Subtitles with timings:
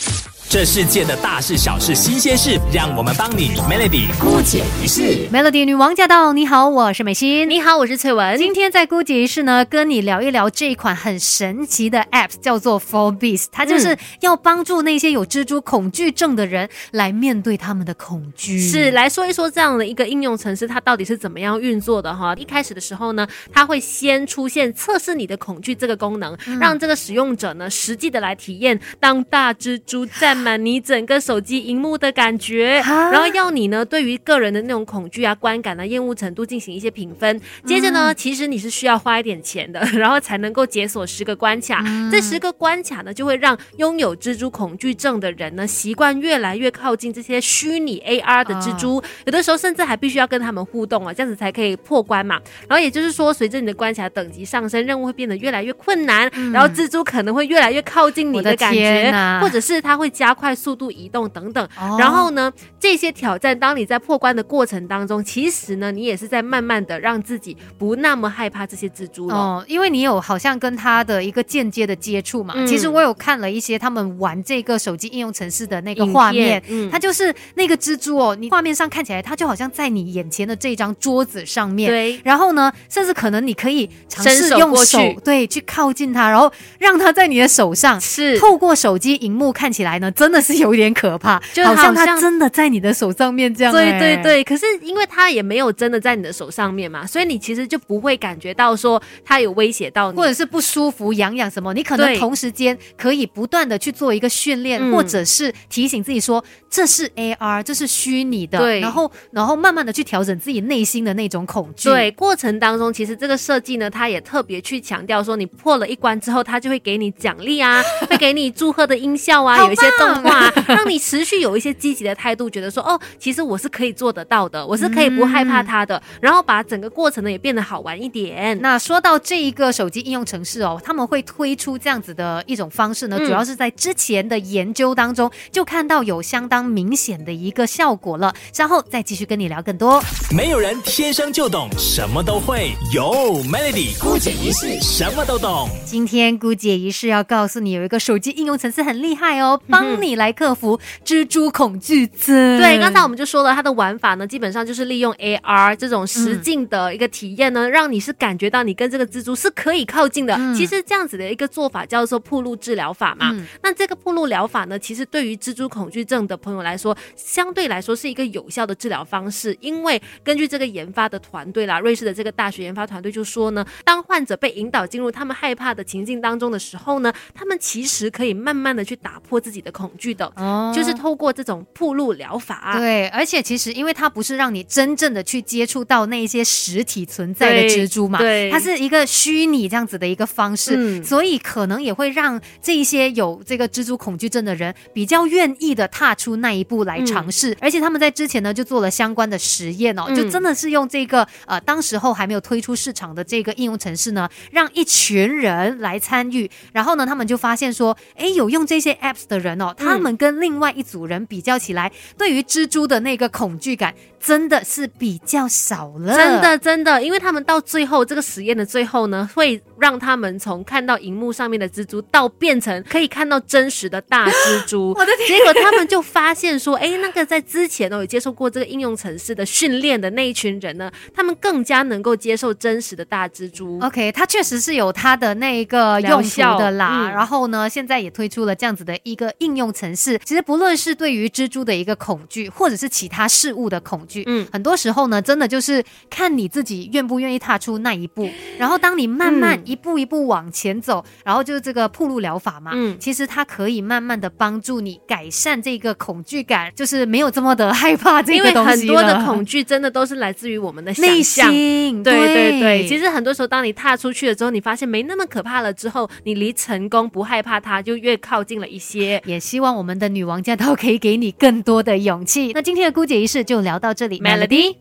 [0.47, 5.27] 这世界的大事小事新鲜事，让我们帮你 Melody 姑姐仪式。
[5.31, 6.33] Melody 女王驾到！
[6.33, 7.49] 你好，我是美心。
[7.49, 8.37] 你好，我是翠文。
[8.37, 13.47] 今天在姑姐仪式呢，跟你聊一聊这一款很神奇的 App，叫做 Forbes，。
[13.51, 18.57] 它就是要帮助那些有蜘蛛恐惧症的人来面对他们的恐惧。
[18.57, 22.33] 是来说一说这样的一个应用程式，它到底是怎么样运作的哈？
[22.35, 30.45] 一开始的时候呢，它会先出现测试你的恐惧这个功能，让这个使用者呢实际的来体验当大蜘蛛占。
[30.45, 37.41] 满你整个手机荧幕的感觉，然后要你呢对于个人的那种恐惧啊、观感啊、厌恶程度进行一些评分。
[37.65, 41.83] 接着呢，其实你是需要花一点钱的， 然后才能够解锁十个关卡。
[42.11, 49.03] 这十个关卡呢，就会让拥有蜘蛛恐惧症的人呢习惯越来越靠近这些虚拟 AR 的蜘蛛。
[49.25, 52.39] 有的时候甚至还必须要跟他们互动啊，这样子才可以破关嘛。
[52.67, 60.35] 然后也就是说，随着你的关卡等级上升，任务会变得越来越困难，然后蜘蛛可能会越来越靠近你的感觉，或者是它会加。
[60.35, 61.65] 快速度移动等等，
[61.97, 69.33] 然后呢，这些挑战，当你在破关的过程当中，其实呢，你也是在慢慢的让自己不那么害怕这些蜘蛛了。
[69.33, 72.53] 哦，因为你有好像跟他的一个间接的接触嘛。
[72.67, 81.89] 其实我有看了一些他们玩这个手机应用程式的那个画面，嗯它就是那个蜘蛛哦，你画面上看起来它就好像在你眼前的这张桌子上面。
[81.89, 82.19] 对。
[82.23, 88.01] 然后呢，甚至可能你可以尝试用手对去靠近它，然后让它在你的手上。
[88.01, 88.37] 是。
[88.39, 90.11] 透过手机荧幕看起来呢。
[90.15, 93.73] 真的是有点可怕，就好像它真的在你的手上面这样。
[93.73, 101.73] 对对对，可是因为它也没有真的在你的手上面嘛，所以你其实就不会感觉到说它有威胁到你，或者是不舒服、痒痒什么。
[101.73, 108.57] 你可能同时间可以不断的去做一个训练，或者是提醒自己说这是 AR，这是虚拟的。
[108.59, 111.89] 对，然后然后慢慢的去调整自己内心的那种恐惧。
[111.89, 120.51] 对，过程当中其实这个设计呢，它也特别去强调说，你破了一关之后，它就会给你奖励啊， 会给你祝贺的音效啊，有一些动画。
[120.67, 128.59] 让你持续有一些积极的态度，觉得说哦，其实我是可以做得到的，我是可以不害怕它的，然后把整个过程呢也变得好玩一点。
[128.61, 138.31] 那说到这一个手机应用程式哦，他们会推出这样子的一种方式呢，主要是在之前的研究当中就看到有相当明显的一个效果了。
[138.53, 139.99] 稍后再继续跟你聊更多。
[140.31, 145.67] 没有人天生就懂什么都会，有 Melody 姑姐一世什么都懂。
[145.85, 150.35] 今天姑姐一世要告诉你，有一个手机应用程式很厉害哦，帮你来。
[150.35, 152.59] 克服蜘蛛恐惧症。
[152.59, 160.37] 对，刚才我们就说了，它的玩法呢，基本上就是利用 AR 这种实境的一个体验呢，让你是感觉到你跟这个蜘蛛是可以靠近的。
[160.53, 163.33] 其实这样子的一个做法叫做铺路治疗法嘛。
[163.63, 169.55] 那这个铺路路疗法呢，其实对于蜘蛛恐惧症的朋友来说，相对来说是一个有效的治疗方式。
[169.61, 182.77] 因为根据这个研发的团队啦，瑞士的这个大学研发团队就说呢，当患者被引导进入他们害怕的情境当中的时候呢，他们其实可以慢慢的去打破自己的恐惧的，哦，就是透过这种铺路疗法。
[182.79, 197.55] 对，而且其实因为它不是让你真正的去接触到那一些实体存在的蜘蛛嘛，对，它是一个虚拟这样子的一个方式，所以可能也会让这一些有这个蜘蛛恐惧症的人比较愿意的踏出那一步来尝试。
[197.59, 213.93] 而且他们在之前呢就做了相关的实验哦，就真的是用这个呃当时候还没有推出市场的这个应用程式呢，让一群人来参与，然后呢他们就发现说，哎，有用这些 apps 的人哦，他们跟另外一组人比较起来，对于蜘蛛的那个恐惧感。
[214.17, 224.91] 真的是比较少了，真的真的，因为他们到最后这个实验的最后呢，会让他们从看到荧幕上面的蜘蛛，到变成可以看到真实的大蜘蛛。
[224.97, 225.39] 我的天！
[225.39, 233.79] 结果他们就发现说，哎，那个在之前哦有接受过这个应用程式的训练的那一群人呢，他们更加能够接受真实的大蜘蛛。
[233.81, 237.09] OK，它确实是有它的那一个用途的啦。
[237.09, 240.19] 然后呢，现在也推出了这样子的一个应用程式。
[240.23, 244.23] 其实不论是对于蜘蛛的一个恐惧，或者是其他事物的恐惧。
[244.27, 248.29] 嗯，很多时候呢，真的就是看你自己愿不愿意踏出那一步。
[248.57, 258.85] 然后，当你慢慢一步一步往前走，然后就是这个铺路疗法嘛，嗯，其实它可以慢慢慢的帮助你改善这个恐惧感，就是没有这么的害怕这个东西。
[258.85, 262.03] 因为很多的恐惧真的都是来自于我们的内心。
[262.03, 269.21] 对对对，其实很多时候，当你踏出去了之后，你发现没那么可怕了之后，你离成功不害怕它就越靠近了一些。
[269.25, 272.51] 也希望我们的女王驾到可以给你更多的勇气。
[272.53, 274.19] 那今天的姑姐仪式就聊到这里。
[274.19, 274.75] Melody。